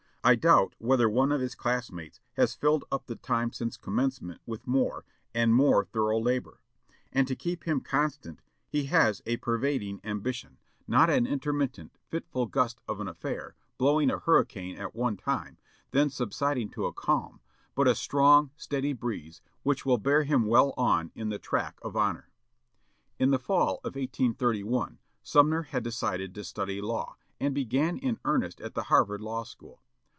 I 0.23 0.35
doubt 0.35 0.75
whether 0.77 1.09
one 1.09 1.31
of 1.31 1.41
his 1.41 1.55
class 1.55 1.91
mates 1.91 2.19
has 2.33 2.53
filled 2.53 2.85
up 2.91 3.07
the 3.07 3.15
time 3.15 3.51
since 3.51 3.75
commencement 3.75 4.39
with 4.45 4.67
more, 4.67 5.03
and 5.33 5.51
more 5.55 5.83
thorough 5.83 6.19
labor; 6.19 6.61
and 7.11 7.27
to 7.27 7.35
keep 7.35 7.63
him 7.63 7.81
constant 7.81 8.39
he 8.69 8.83
has 8.85 9.23
a 9.25 9.37
pervading 9.37 9.99
ambition, 10.03 10.59
not 10.87 11.09
an 11.09 11.25
intermittent, 11.25 11.97
fitful 12.11 12.45
gust 12.45 12.81
of 12.87 12.99
an 12.99 13.07
affair, 13.07 13.55
blowing 13.79 14.11
a 14.11 14.19
hurricane 14.19 14.77
at 14.77 14.93
one 14.93 15.17
time, 15.17 15.57
then 15.89 16.11
subsiding 16.11 16.69
to 16.69 16.85
a 16.85 16.93
calm, 16.93 17.39
but 17.73 17.87
a 17.87 17.95
strong, 17.95 18.51
steady 18.55 18.93
breeze, 18.93 19.41
which 19.63 19.87
will 19.87 19.97
bear 19.97 20.21
him 20.21 20.45
well 20.45 20.75
on 20.77 21.11
in 21.15 21.29
the 21.29 21.39
track 21.39 21.79
of 21.81 21.97
honor." 21.97 22.29
In 23.17 23.31
the 23.31 23.39
fall 23.39 23.77
of 23.83 23.95
1831 23.95 24.99
Sumner 25.23 25.63
had 25.63 25.83
decided 25.83 26.35
to 26.35 26.43
study 26.43 26.79
law, 26.79 27.15
and 27.39 27.55
began 27.55 27.97
in 27.97 28.19
earnest 28.23 28.61
at 28.61 28.75
the 28.75 28.83
Harvard 28.83 29.21
Law 29.21 29.41
School. 29.43 29.81